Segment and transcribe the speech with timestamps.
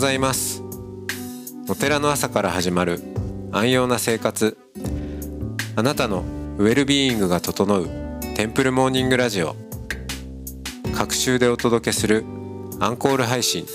[0.00, 0.62] ございます。
[1.68, 3.02] お寺の朝から始まる
[3.52, 4.56] 安養な生活。
[5.76, 6.24] あなたの
[6.56, 7.86] ウェルビーイングが整う
[8.34, 9.56] テンプルモーニングラジオ。
[10.96, 12.24] 各週でお届けする
[12.80, 13.66] アンコール配信。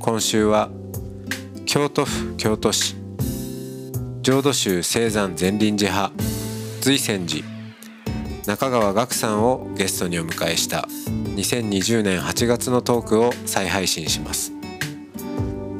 [0.00, 0.70] 今週は
[1.66, 2.96] 京都府京都市。
[4.22, 6.12] 浄土宗青山善林寺派。
[6.80, 7.44] 随泉寺。
[8.48, 10.88] 中川岳さんをゲストにお迎えした。
[11.36, 14.61] 2020年8月のトークを再配信します。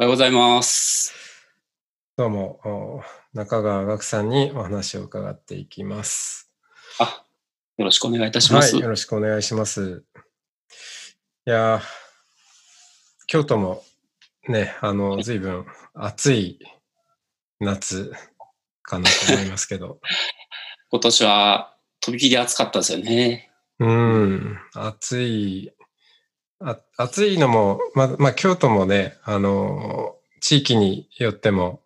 [0.00, 1.12] おはようございます。
[2.16, 3.02] どうもお
[3.34, 6.50] 中川岳さんにお話を伺っていきます
[6.98, 7.22] あ、
[7.76, 8.76] よろしくお願いいたします。
[8.76, 10.02] はい、よろしくお願いします。
[11.46, 11.80] いやー、
[13.26, 13.84] 京都も
[14.48, 16.58] ね、あの、随分暑い
[17.58, 18.10] 夏
[18.80, 20.00] かなと思いますけど、
[20.88, 23.52] 今年はとびきり暑かったですよね。
[23.78, 25.74] うん、暑い、
[26.60, 31.80] あ暑いのも、ま、まあ、京都もね、あの、地域によっても、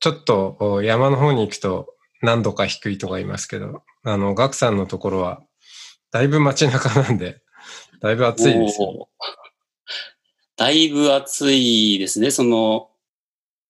[0.00, 5.42] ちょっと山の方に行くと何度か低いとか言いますけど、あの、岳さんのところは、
[6.10, 7.42] だいぶ街中なんで、
[8.00, 9.08] だいぶ暑いですよ。
[10.56, 12.30] だいぶ暑いですね。
[12.30, 12.90] その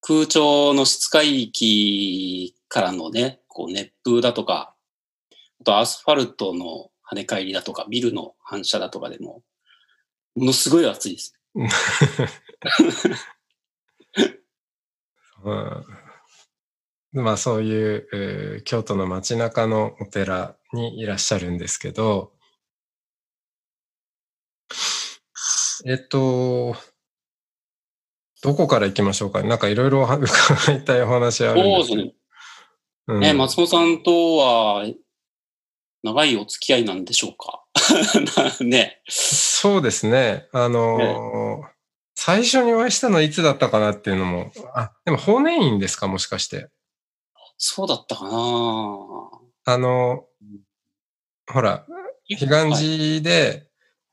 [0.01, 4.75] 空調の室外域からのね、こう熱風だとか、
[5.61, 9.43] あとアスファルトの跳ね返りだとか、ビルの反射だとかでも、
[10.35, 11.39] ものすごい暑いです。
[15.45, 15.53] う
[17.21, 22.33] ん、まあそういう、えー京都の街中のお寺にいらっしゃるんですけど、
[25.85, 26.77] えっと、
[28.43, 29.43] どこから行きましょうか？
[29.43, 31.95] なんかいろいろ伺いたいお話あるんですけど。
[31.95, 32.15] そうですね。
[33.09, 33.21] うん。
[33.21, 34.87] ね、松本さんとは
[36.05, 37.62] 長いお付き合いなんでしょうか？
[38.65, 39.03] ね。
[39.09, 40.49] そうですね。
[40.53, 41.73] あのー
[42.15, 46.07] 最初にお会いしたのはいつだったかなっていうのも、あ、でも法然院ですか？
[46.07, 46.69] もしかして。
[47.57, 48.31] そうだったかな。
[49.65, 50.27] あの、
[51.51, 51.85] ほら、
[52.29, 53.67] 彼岸寺で、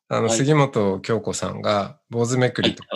[0.07, 0.37] あの、はい。
[0.37, 2.89] 杉本京子さんが坊主めくりとか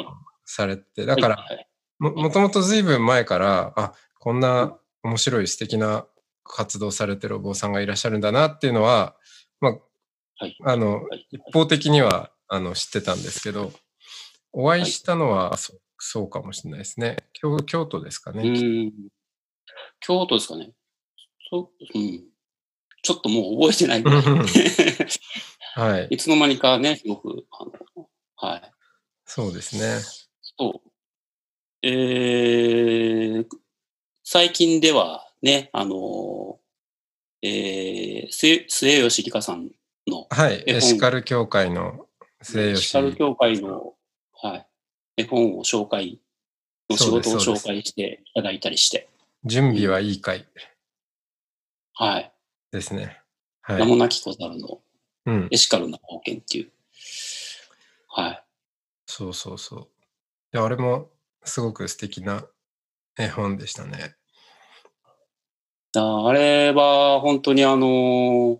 [0.45, 1.67] されて、だから、はいはい
[1.99, 6.07] も、もともと随分前から、あ、こんな面白い素敵な
[6.43, 9.15] 活動されてるお坊さんがいらっしゃるんだなっていうのは、
[9.59, 9.81] まあ、はい
[10.65, 13.71] あの、はい一方的には、あの、知ってたんですけど、
[14.51, 17.17] お会いしたのは、そうそうかもしれないですね。
[17.33, 18.91] 京京都ですかうね。
[20.01, 20.71] 京都ですかね。
[21.49, 22.23] そう、うん。
[23.01, 24.03] ちょっともう覚えてない
[25.75, 26.07] はい。
[26.15, 28.71] いつの間にかね、すごく、あの、はい。
[29.25, 29.99] そうですね。
[30.57, 30.89] そう。
[31.81, 33.47] えー、
[34.23, 36.59] 最近ではね、あの、
[37.41, 39.69] えー、末末吉里香さん
[40.07, 40.63] のはい。
[40.67, 42.07] エシカル協会の
[42.41, 43.93] 末吉シカル協会の、
[44.33, 44.67] はい、
[45.17, 46.19] 絵本を紹介
[46.89, 49.09] の仕事を紹介していただいたりして、
[49.45, 50.45] 準備はいい会
[51.93, 52.31] はい。
[52.71, 53.21] ですね。
[53.61, 53.79] はい。
[53.79, 54.79] 名もなき小猿の
[55.25, 55.47] うん。
[55.51, 56.71] エシカルな冒険っていう。
[58.09, 58.43] はい。
[59.05, 59.79] そうそうそう。
[60.53, 61.09] いや、あれも
[61.43, 62.45] すごく素敵な
[63.17, 64.15] 絵本でしたね。
[65.95, 68.59] ああれは本当にあの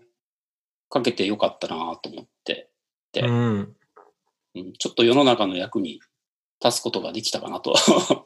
[0.94, 2.70] かけてよかったなと思って、
[3.14, 3.76] でうん。
[4.56, 6.00] うん、ちょっと世の中の役に
[6.64, 7.74] 立つことができたかなと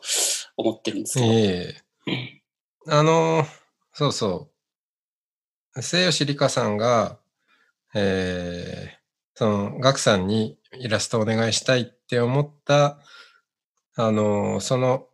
[0.57, 1.25] 思ってるんですけど。
[1.27, 2.41] ええ
[2.89, 3.45] あの、
[3.93, 4.49] そうそ
[5.75, 5.81] う。
[5.81, 7.19] 末吉里香さんが、
[7.95, 8.97] えー、
[9.35, 12.99] その、ガクさんにイラストお願いしたいって思った、
[13.95, 15.07] あの、その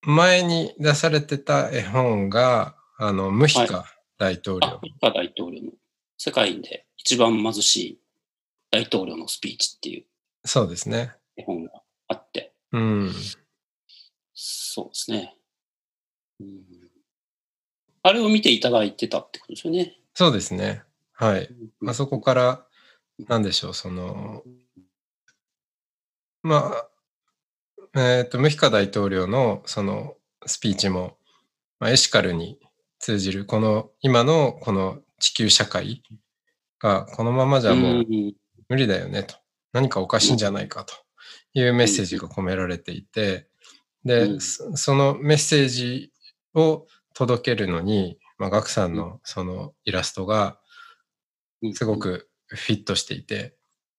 [0.00, 3.84] 前に出されてた絵本が、あの、ムヒカ
[4.18, 5.72] 大統領あ、ミカ大統領の
[6.24, 7.98] 世界で一番貧しい
[8.70, 10.04] 大統領のスピーチっていう
[10.44, 11.16] そうですね。
[11.36, 11.72] 絵本が
[12.06, 13.12] あって、うん。
[14.32, 15.34] そうですね。
[16.38, 16.62] うん、
[18.04, 19.98] あれを見ていただいてたってことですよね。
[20.14, 20.84] そうですね。
[21.12, 21.48] はい。
[21.88, 22.66] あそこから、
[23.26, 24.44] なんでしょう、その、
[26.44, 26.72] ま
[27.94, 30.14] あ、えっ、と、ムヒカ大統領のその
[30.46, 31.16] スピーチも、
[31.80, 32.60] まあ、エシカルに
[33.00, 36.02] 通じる、この今のこの地球社会
[36.80, 38.34] がこのままじゃもううん。
[38.68, 39.36] 無理だよねと。
[39.72, 40.94] 何かおかしいんじゃないかと
[41.54, 43.48] いうメッセージが込められていて、
[44.04, 44.40] で、うん。
[44.40, 46.12] そそのメッセージ
[46.54, 50.58] を届けるのに、まあ、ガクさんのそのイラストが
[51.62, 51.74] うん。
[51.74, 53.54] すご、くフィットしていて、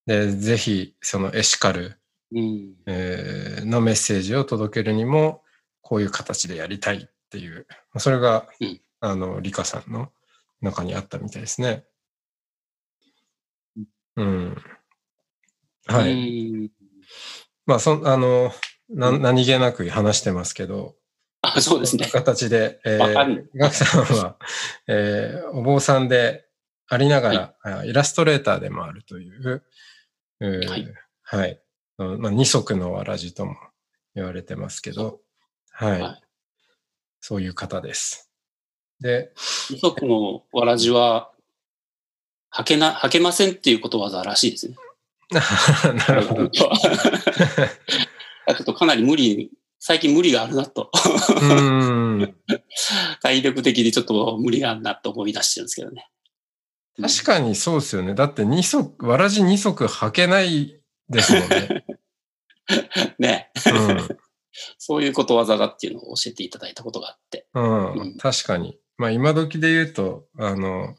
[0.05, 1.97] で、ぜひそのエシカル、
[2.33, 2.73] うん。
[2.85, 5.41] えーのメッセージを届けるにも、
[5.81, 8.81] こういう形でやりたいっていう、まあそれが、うん。
[8.99, 10.11] あの、リカさんの
[10.63, 11.85] 中にあったみたいですね。
[14.15, 14.57] うん。
[15.87, 16.11] はい。
[16.11, 16.15] う
[16.65, 16.71] ん
[17.65, 18.51] まあ、そん、あの、
[18.89, 20.95] な何気なく話してますけど、
[21.41, 22.09] あ、そうですね。
[22.11, 24.37] 形で、えー、ガクさんは、
[24.87, 26.47] えーお坊さんで
[26.87, 29.63] ありながら、あイラストレーターでもあるという、
[30.39, 30.93] うーはい
[31.23, 31.61] はい。
[31.99, 33.55] うんまあ、二足のわらじとも
[34.15, 35.21] 言われてますけど、
[35.71, 36.01] はい。
[36.01, 36.23] はい
[37.25, 38.32] そういう方です。
[38.99, 39.31] で、
[39.69, 41.31] 二足のわらじは、
[42.53, 44.75] 履けな、履けませんっていうことわざらしいですね。
[46.07, 46.49] なるほど。
[46.53, 46.69] ちょ
[48.53, 50.91] っとかなり無理、最近無理があるなと。
[50.93, 52.35] うーん。
[53.21, 56.09] 体力的にちょっと無理があるなと思い出してるんですけどね。
[57.01, 58.13] 確かにそうですよね。
[58.13, 60.79] だって二足、わらじ二足履けない
[61.09, 61.85] ですもんね。
[63.17, 63.51] ね。
[63.71, 64.17] うん。
[64.77, 67.47] そういうことわざだっていうのを教えていただいたことがあって。
[67.55, 68.77] うん、うん確かに。
[68.97, 70.95] まあ今時で言うと、あの、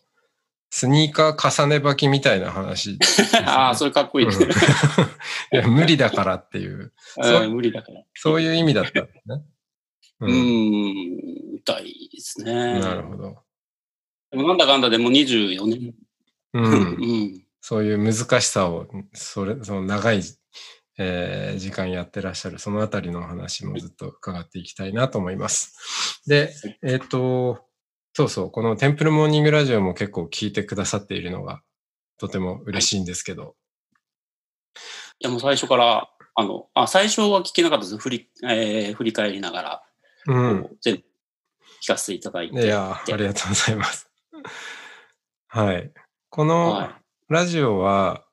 [0.71, 2.99] スニーカー重ね履きみたいな話ね、
[3.47, 4.47] ああ、それかっこいいですね。
[4.47, 5.05] うん
[5.59, 6.93] いや無理だからっていう、
[7.23, 8.03] そううん無理だから。
[8.15, 9.43] そういう意味だったんですね。
[10.21, 10.35] うーん、
[11.53, 12.81] みたいですね。
[12.81, 13.37] なるほど。
[14.33, 15.95] でもなんだかんだでもう24年。
[16.55, 16.61] う。
[16.61, 16.73] うん
[17.27, 17.45] ん。
[17.61, 20.23] そういう難しさを、それ、その長い、
[20.99, 26.21] えー時間やってらっしゃる、そのあたりのお話もずっと伺っていきたいなと思います。
[26.27, 26.53] で、
[26.83, 27.65] えっ、と、
[28.15, 31.63] そうそう、このテンプルモーニングラジオも結構聞いてくださっているのが
[32.17, 33.57] とても嬉しいんですけど、
[35.19, 37.99] いやもう最初から、あの、あ、最初は聞けなかったです。
[37.99, 39.83] 振り、えー振り返りながら、
[40.27, 40.77] うん。
[40.81, 41.03] 全部
[41.83, 42.65] 聞かせていただいて。
[42.65, 44.09] いや、ありがとうございます。
[45.49, 45.93] はい。
[46.31, 48.25] このはラジオは、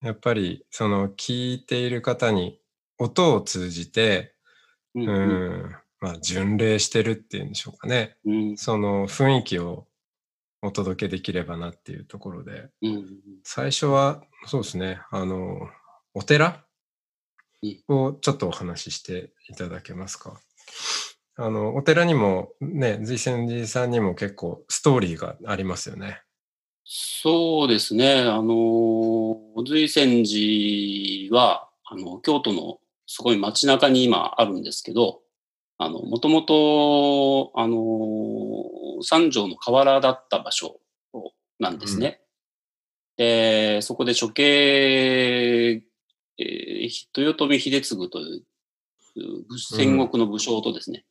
[0.00, 2.60] やっぱり、その聞いている方に
[2.98, 4.36] 音を通じて、
[4.94, 5.04] い。
[5.04, 5.10] う。
[5.10, 8.18] うんん、まあ、巡礼してるっていうんでしょうかね。
[8.26, 8.56] うん。
[8.58, 9.86] その雰囲気を
[10.60, 13.06] お届けできればなっていうところで、うん。
[13.42, 15.66] 最初は、そうですね、あの、
[16.12, 16.62] お寺
[17.62, 20.38] うんをちょっとお話ししていただけますか。
[21.36, 26.20] あの、お寺にもね、随泉寺さんにも結構ストーリーがありますよね。
[26.84, 28.20] そうですね。
[28.20, 35.23] あの、随泉寺は、あの、京都のすごい街中に今あるんですけど、
[35.78, 37.82] あの、もともと、あの、
[39.02, 40.80] 三条の河原だった場所
[41.58, 42.20] なんですね。
[43.16, 45.82] で、そこで処刑、
[46.38, 48.44] えー豊臣秀次という
[49.48, 51.04] 武戦国の武将とですね、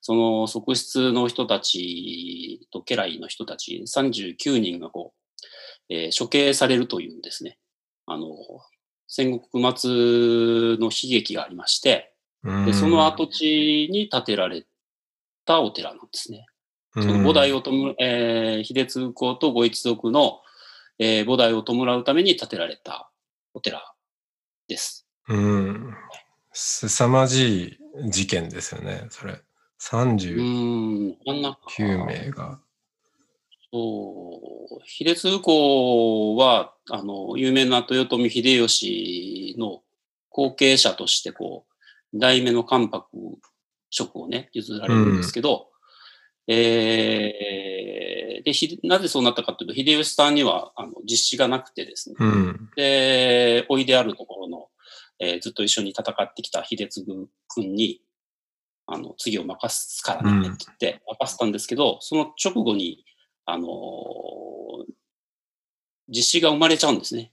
[0.00, 5.14] その側室の人たちと家来の人たち39人がこ
[5.88, 7.58] う、えー処刑されるというんですね。
[8.06, 8.26] あの、
[9.06, 9.90] 戦国末
[10.78, 12.13] の悲劇がありまして、うん
[12.66, 14.66] でその跡地に建てられ
[15.44, 16.46] たお寺なんですね。
[16.94, 20.40] そその菩提を弔う、えー秀次公とご一族の、
[20.98, 23.10] えー菩提を弔うために建てられた
[23.52, 23.94] お寺
[24.68, 25.06] です。
[25.28, 25.94] うん。
[26.52, 29.32] 凄まじい事件ですよね、それ。
[29.32, 29.42] う
[29.80, 31.58] 39ーん、あんな
[32.06, 32.60] 名が。
[33.72, 34.40] そ
[34.80, 39.82] う、秀次公は、あの、有名な豊臣秀吉の
[40.28, 41.73] 後継者として、こう、
[42.14, 43.06] 大名の関白
[43.90, 45.68] 職をね、譲られるんですけど、
[46.46, 52.70] えーで、ひなぜそうなったかというと、秀吉さんには、あの、実施がなくてですね、うん。
[52.76, 54.68] で、おいであるところの、
[55.18, 57.06] えーずっと一緒に戦ってきた秀次
[57.48, 58.00] 君に、
[58.86, 63.04] あの、次を任すからねって言って任せたんですけど、その直後に、
[63.46, 64.92] あのー
[66.08, 67.32] 実施が生まれちゃうんですね。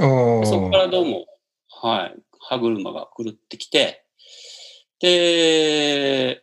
[0.00, 1.26] おそこからーどうも、
[1.68, 4.04] はい、歯車が狂ってきて、
[5.00, 6.42] で、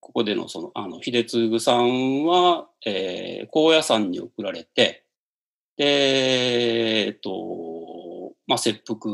[0.00, 5.04] ここでのその、あの、秀次さんは、えー高野山に送られて、
[5.76, 9.10] で、えっと、まあ、切腹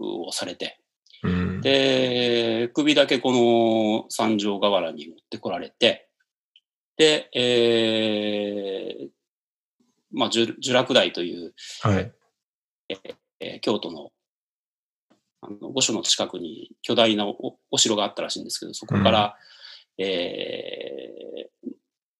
[0.00, 0.78] をされて、
[1.22, 6.08] うんで、首だけこの三条河原に持ってこられて、
[6.96, 9.08] で、えー
[10.12, 12.12] まあ、呪呪落台という、はい。
[12.88, 14.10] えー京都の
[15.42, 19.36] あの御所の近くに巨大なおお城があったらしいんですけど、そこから、
[19.98, 21.70] えー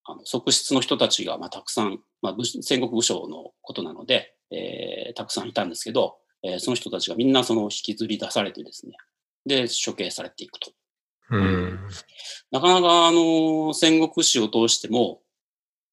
[0.05, 8.93] あの側室の人たちが、まあ、たくさん、まあ、武戦国武将のことなので、えーたくさんいたんですけど、えーその人たちがみんなその引きずり出されてですね、
[9.47, 10.73] で、処刑されていくと。
[11.31, 11.79] うん。
[12.51, 15.23] なかなか、あの、戦国史を通しても、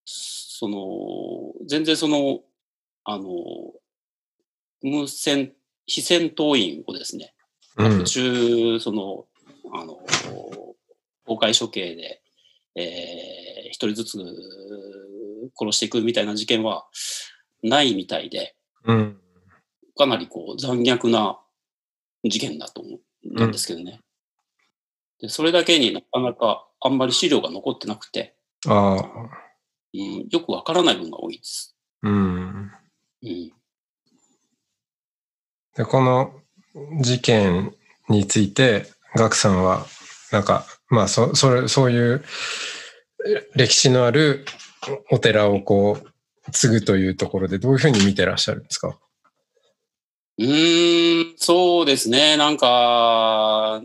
[0.06, 2.42] その、全然その、
[3.04, 3.28] あの、
[4.82, 5.54] 無戦、
[5.88, 7.34] 非戦闘員をですね、
[7.78, 8.04] うん途。
[8.06, 9.26] 中、その、
[9.74, 9.98] あの、
[11.26, 12.22] 公開処刑で、
[12.76, 14.18] えー一人ずつ
[15.56, 16.88] 殺していくみたいな事件は
[17.62, 19.20] ないみたいで、うん。
[19.96, 21.40] かなりこう残虐な
[22.24, 24.00] 事件だと思うんですけどね。
[25.20, 28.36] でそれだけになかなかあんまり資料が残ってなくて、
[28.68, 29.04] ああ。
[29.94, 31.76] うん、よくわからない分が多いです。
[32.04, 32.72] うん。
[33.24, 33.52] うん、
[35.78, 36.34] で、この
[37.02, 37.74] 事件
[38.10, 39.86] について、ガクさんは、
[40.32, 42.24] なんか、まあ、そ、それ、そういう
[43.56, 44.46] 歴史のある
[45.12, 48.98] お寺をこう、継ぐというところでどういうふうに見てらっしゃるんですか？
[50.38, 52.38] うん、そうですね。
[52.38, 53.82] なんか、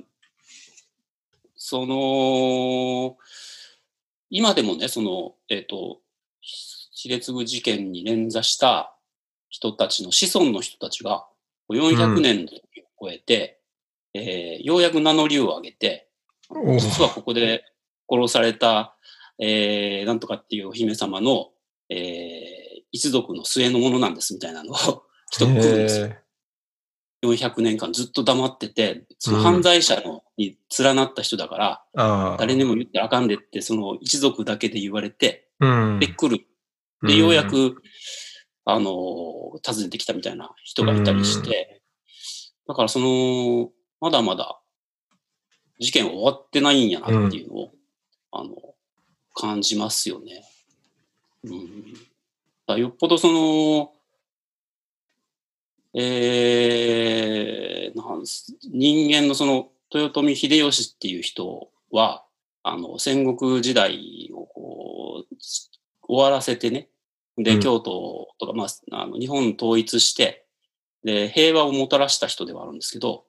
[1.56, 3.16] その、
[4.30, 6.00] 今でもね、その、えっ、と、
[6.40, 8.94] 卑劣具事件に連座した
[9.48, 11.26] 人たちの子孫の人たちが、
[11.74, 13.60] 400年の時を超えて、
[14.14, 16.08] えーようやく名乗りを上げて、
[16.50, 17.64] お実はここで
[18.08, 18.96] 殺された、
[19.38, 21.50] えーなんとかっていうお姫様の、
[21.88, 22.62] えー
[22.94, 24.76] 一族の末のものなんですみたいなのを
[25.32, 26.06] 人が来るんですよ。
[26.06, 26.22] へ
[27.24, 31.56] 400年間ずっと黙ってて、その犯罪者のに連なった人だか
[31.94, 32.36] ら。
[32.38, 35.98] 誰にも言ってあかんでって、その一族だけで言われて、うん。
[36.00, 36.44] で、来る。
[37.02, 37.80] で、ようやく、
[38.64, 41.82] あの、訪ねてきたみたいな人がいたりして、
[42.66, 44.60] だからその、まだまだ
[45.78, 47.72] 事件終わってないんやなっていうのを、
[48.30, 48.54] あの、
[49.34, 50.44] 感じますよね。
[51.44, 51.54] う
[52.74, 52.78] ん。
[52.78, 53.92] よっぽどその、
[55.94, 62.24] えー、なんす人間のその豊臣秀吉っていう人は、
[62.62, 65.34] あの、戦国時代をこう、
[66.06, 66.88] 終わらせてね、
[67.38, 70.46] で、うん京都とか、まあ、あの日本統一して、
[71.04, 73.24] で、平和をもたらした人ではあるんですけど、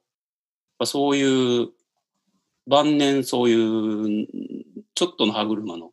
[0.86, 1.70] そういう、
[2.68, 4.28] 晩年そういう、
[4.96, 5.92] ちょっとの歯車の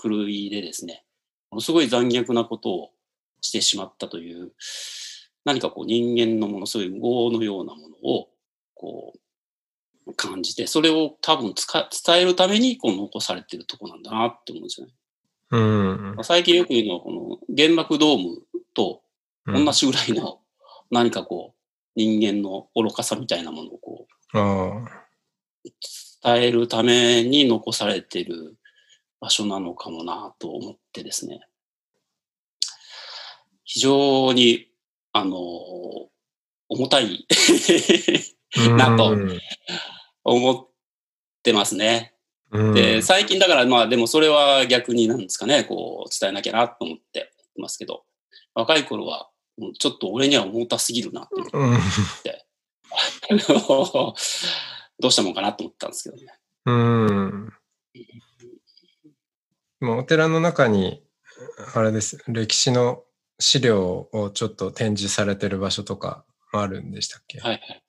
[0.00, 1.04] 狂いでですね、
[1.50, 2.90] ものすごい残虐なことを
[3.40, 4.52] してしまったという、
[5.44, 8.28] 何かこう人間のものすごい業のようなものを、
[8.74, 9.12] こ
[10.06, 14.92] う、感じて、それを多分伝えるためにこう残されてるとこなんだなって思うんですよね。
[15.52, 16.16] うん。
[16.22, 18.42] 最近よく言うのは、この原爆ドーム
[18.74, 19.02] と
[19.46, 19.64] うん。
[19.64, 20.40] 同じぐらいの
[20.90, 21.58] 何かこう、
[21.96, 24.38] 人間の愚かさみたいなものをこう。
[26.24, 28.56] 伝えるために残されてる
[29.20, 31.40] 場所なのかもなと思ってですね。
[33.64, 34.68] 非常に、
[35.12, 35.38] あの、
[36.68, 37.26] 重たい
[38.76, 39.38] なとうん
[40.24, 40.68] 思っ
[41.42, 42.11] てますね。
[42.52, 48.04] うんで、最近だからまあでもそれは逆になんですかね、こう伝えなきゃなと思ってますけど、
[48.54, 49.30] 若い頃は
[49.78, 51.78] ちょっと俺には重たすぎるなっていううん。
[55.00, 56.32] どうしたもんかなと思ったんですけどね。
[56.66, 57.52] うん。
[59.80, 61.02] もうお寺の中に、
[61.74, 63.02] あれです、歴史の
[63.40, 67.40] 資料をちょっと展示されてる場所とかもあるんでしたっけ？
[67.40, 67.82] はいはい。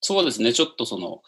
[0.00, 1.22] そうですね、ちょっとその、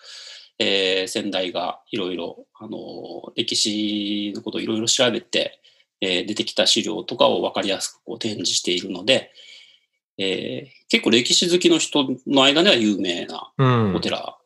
[0.58, 5.60] えー先代がいろいろ、あのー歴史のことをいろいろ調べて、
[6.00, 9.30] えー出てきた資料とかを分かりやすくこう展示しているので、
[10.18, 14.00] えー結構歴史好きの人の間では有名なうんお。
[14.00, 14.38] 寺。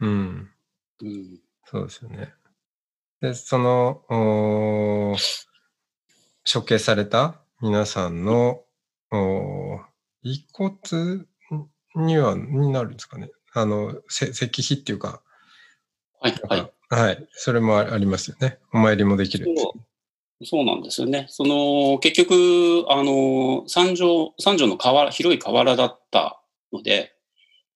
[0.00, 0.50] うん。
[1.02, 2.32] うんそうですよね。
[3.20, 5.44] で、その、おー
[6.52, 8.62] 処刑された皆さんの、
[9.10, 9.80] おー
[10.22, 11.24] 遺骨
[11.96, 13.30] には、になるんですかね。
[13.54, 15.22] あの、せ石碑っていうか、
[16.24, 16.96] はい、はいか。
[16.96, 17.28] はい。
[17.32, 18.58] それもあありますよね。
[18.72, 19.46] お参りもできる。
[19.56, 19.80] そう
[20.44, 21.26] そうなんですよね。
[21.28, 26.40] その、結局、あの、三条、三条の河原、広い河原だった
[26.72, 27.14] ので、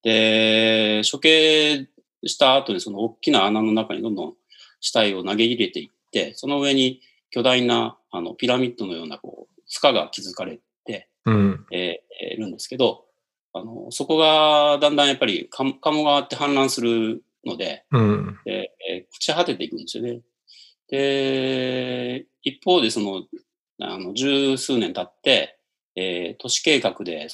[0.02, 1.88] で、処刑
[2.25, 4.35] した後にその大きな穴の中にどんどん
[4.81, 7.00] 死体を投げ入れていって、その上に
[7.31, 11.67] 巨大なあのピラミッドのようなこう塚が築かれて、うん。
[11.71, 13.05] えーいるんですけど、
[13.52, 18.38] あの、そこがだんだんやっぱりか鴨川って氾濫するので、うん。
[18.45, 20.21] で、えー朽ち果てていくんですよね。
[20.88, 23.25] で、一方でその、
[23.81, 25.59] あの、十数年経って、
[25.97, 27.28] えー都市計画で、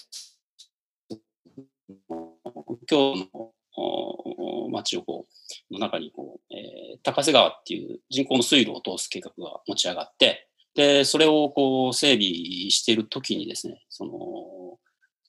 [2.87, 5.27] 京のお町をこ
[5.71, 12.25] う、の中にこう、えー高瀬川っていう人工の水路を通す計画が持ち上がって、で、それをこう整備
[12.71, 14.13] しているときにですね、その、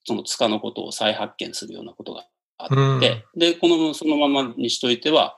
[0.06, 2.26] その塚のことを再発見するようなことが
[2.58, 5.38] あって、で、この、そのままにしといては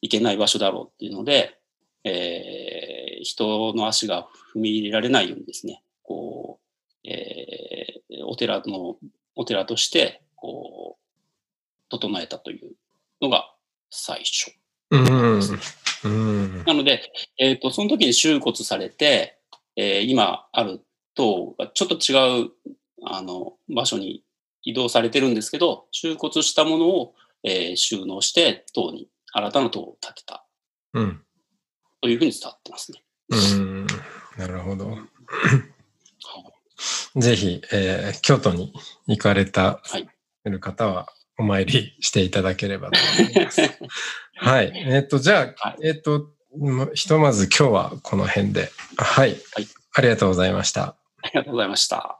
[0.00, 1.58] いけない場所だろうっていうので、
[2.04, 6.58] えー、人の足が踏み入れられないようにですね、こ
[7.04, 8.96] う、えー、お寺の、
[9.36, 12.72] お寺として、こう、整えたという
[13.20, 13.52] のが
[13.90, 14.52] 最初。
[16.02, 19.38] うん、なので、えっ、ー、と、その時に収骨されて、
[19.76, 20.80] えー、今ある
[21.14, 22.50] 塔がちょっと違う、
[23.04, 24.24] あの、場所に
[24.62, 27.14] 移動されてるんですけど、収骨したものを、
[27.44, 30.46] えー、収納して塔に、新たな塔を建てた。
[30.94, 31.22] うん。
[32.00, 33.02] というふうに伝わってますね。
[33.30, 33.86] うん。
[34.36, 34.96] なるほど。
[37.16, 38.72] ぜひ、えー、京都に
[39.06, 40.08] 行かれた、はい、
[40.44, 41.06] る方は、
[41.40, 43.62] お参りしていただければと思います。
[44.36, 44.72] はい。
[44.74, 46.28] えっ、ー、と、じゃあ、はい、えっ、ー、と、
[46.94, 48.70] ひとまず今日はこの辺で。
[48.98, 49.30] はい。
[49.30, 49.68] はい。
[49.94, 50.96] ありがとうございました。
[51.22, 52.19] ありがとうございました。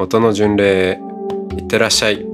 [0.00, 1.00] 音の巡礼
[1.56, 2.24] いってらっしゃい。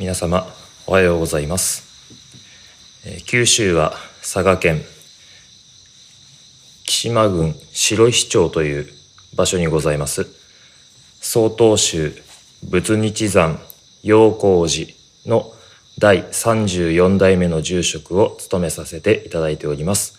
[0.00, 0.46] 皆様
[0.86, 1.84] おはようございます。
[3.26, 4.80] 九州は佐賀県
[6.86, 8.88] 木島郡白石町という
[9.36, 10.26] 場所にございます
[11.20, 12.14] 曹洞宗
[12.70, 13.60] 仏日山
[14.02, 14.90] 陽光寺
[15.26, 15.52] の
[15.98, 20.18] 第34代目の住職を務めさせていただいております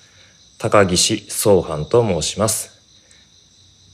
[0.60, 2.80] 高岸総藩と申します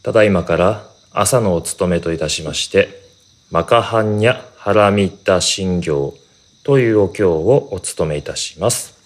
[0.04, 2.89] ただいまから朝のお務めといたしまして
[3.52, 6.13] マカハンニャハラミッタ信行
[6.65, 8.99] というお経をお務めいたします、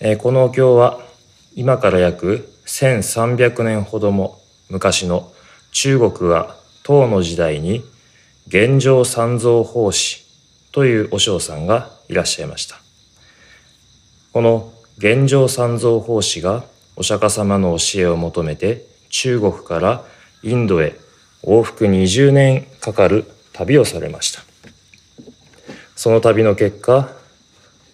[0.00, 0.98] えー、このお経は
[1.54, 4.40] 今から約1300年ほども
[4.70, 5.30] 昔の
[5.72, 7.84] 中国は唐の時代に
[8.46, 10.24] 玄奘三蔵法師
[10.72, 12.76] というお尚さんがいらっしゃいました。
[14.32, 16.64] この玄奘三蔵法師が
[16.96, 20.02] お釈迦様の教えを求めて中国から
[20.42, 20.96] インドへ
[21.42, 24.42] 往復20年かかる旅をされました。
[25.96, 27.10] その旅の結果、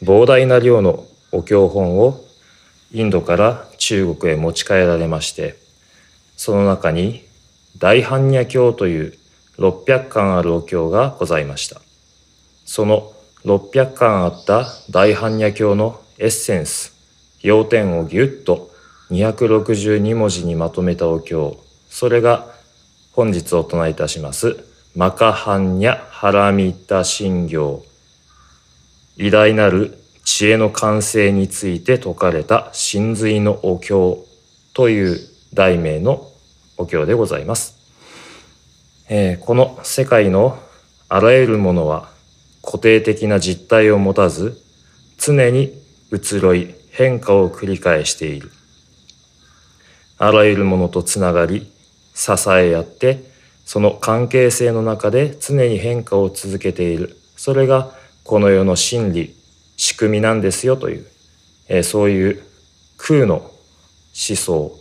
[0.02, 2.22] 膨大な量のお経本を
[2.92, 5.56] インドから中国へ持ち帰られまして、
[6.36, 7.24] その中に
[7.78, 9.14] 大般若経という
[9.58, 11.80] 600巻あるお経がございました。
[12.66, 13.12] その
[13.46, 16.92] 600巻あった大般若経のエッセンス、
[17.40, 18.70] 要点をぎゅっと
[19.10, 21.56] 262文字にまとめたお経、
[21.88, 22.52] それが
[23.12, 27.84] 本日お唱えいたします、マカハンニャハラミッタ信行、
[29.16, 34.24] 偉大なる知恵の完成について説かれた真髄のお経
[34.72, 35.18] という
[35.52, 36.30] 題名の
[36.76, 37.76] お経でございます。
[39.08, 40.60] えー、この世界の
[41.08, 42.08] あらゆるものは
[42.62, 44.56] 固定的な実態を持たず
[45.18, 45.72] 常に
[46.12, 48.52] 移ろい変化を繰り返している
[50.18, 51.70] あらゆるものとつながり
[52.14, 53.33] 支え合って
[53.64, 57.90] その関係性の中で常に変化を続けているそれが
[58.24, 59.34] この世の真理
[59.76, 61.06] 仕組みなんですよという、
[61.68, 62.42] えー、そういう
[62.96, 63.50] 空の思
[64.36, 64.78] 想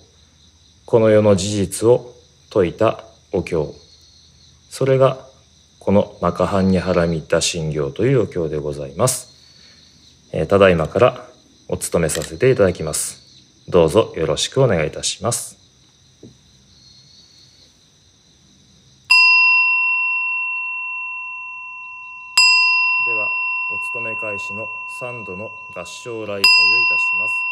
[0.86, 2.13] この世の事実を
[2.50, 3.74] 説いたお経
[4.69, 5.26] それが
[5.80, 9.34] このマカハンニハラミッタ信行というお経でございます。
[10.32, 11.26] えー、ただいまから
[11.67, 13.22] お務めさせていただきます。
[13.67, 15.58] どうぞよろしくお願いいたします。
[23.06, 23.30] では、
[23.69, 26.44] お務め開始の3度の合唱礼拝をい
[26.88, 27.48] たします。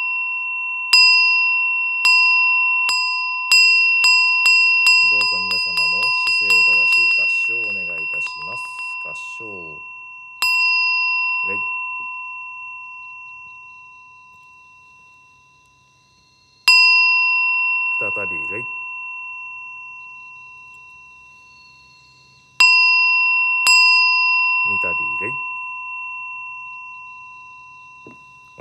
[5.10, 6.00] どうぞ皆様も
[6.40, 8.64] 姿勢を正し合唱をお願いいたします。
[9.04, 9.46] 合唱。
[11.48, 11.60] 礼。
[17.98, 18.68] 再び礼。
[24.64, 25.52] 三度礼。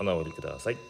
[0.01, 0.90] お直りください。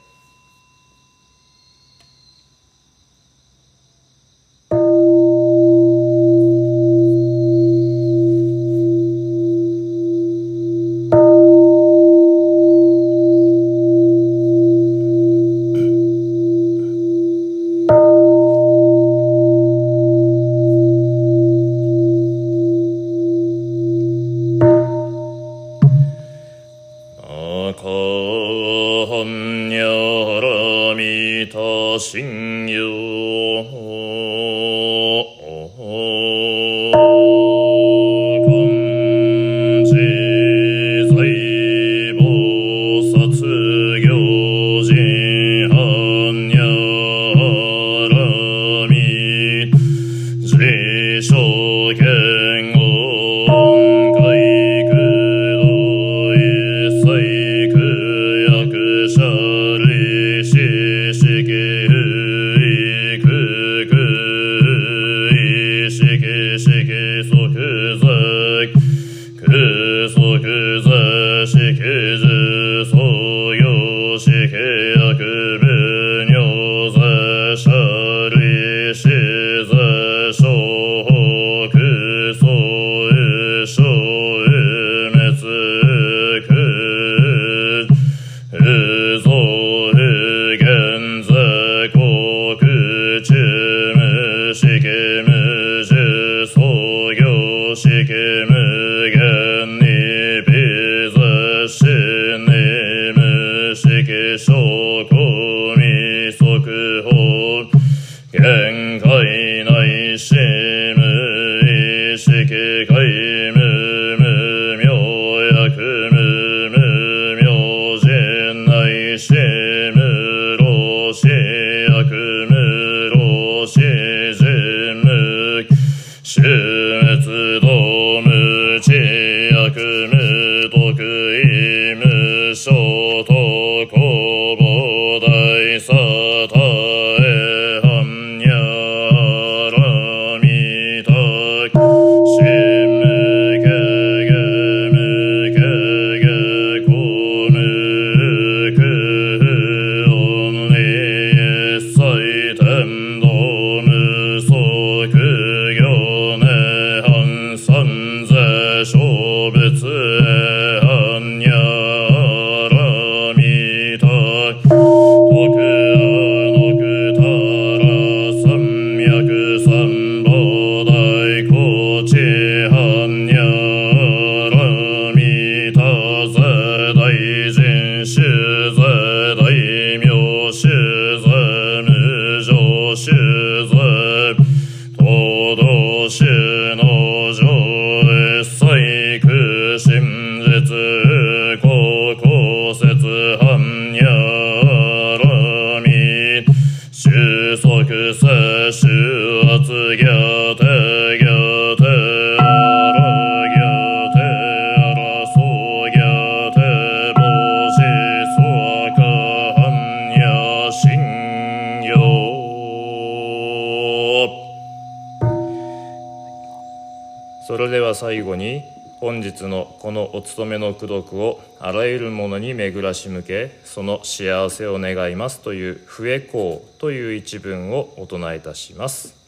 [218.30, 218.62] 後に
[219.00, 229.18] 本日のこのお勤めの功徳をあらゆるものに巡らし向けその幸せを願いますという「笛公」という一文をお唱えいたします。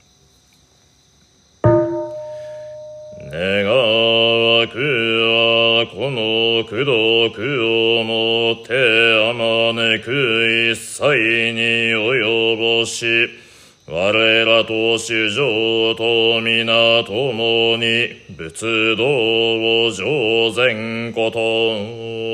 [3.25, 6.85] 願わくはこの功
[7.31, 7.41] 徳
[7.99, 8.75] をもって
[9.31, 11.61] あまねく一切に
[11.97, 13.42] 及ぼし
[13.89, 22.33] 我らと主上と皆共に仏道を上善こと。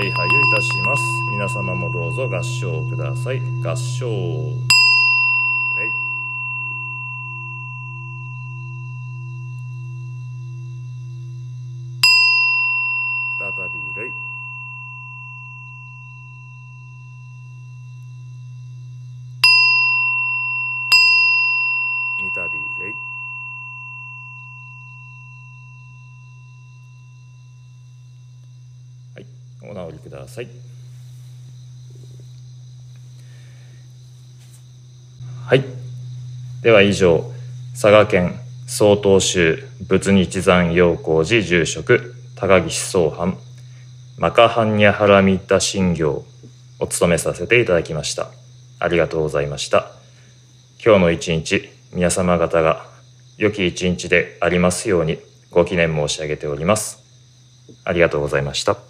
[0.00, 1.02] 拝拝をいたします。
[1.30, 3.42] 皆様もどうぞ合唱ください。
[3.62, 4.10] 合唱
[13.68, 14.12] び礼
[22.18, 22.94] 三度礼
[29.14, 29.26] はい
[29.70, 30.48] お直りください
[35.50, 35.64] はい。
[36.62, 37.24] では以上、
[37.72, 39.58] 佐賀県曹洞宗
[39.88, 43.36] 仏日山陽光寺住職高岸総藩
[44.16, 46.24] マカハンニャハラミッタ信行
[46.78, 48.28] を務めさせていただきました。
[48.78, 49.90] ありがとうございました。
[50.84, 52.86] 今日の一日、皆様方が
[53.36, 55.18] 良き一日でありますように
[55.50, 57.02] ご記念申し上げております。
[57.82, 58.89] ありがとうございました。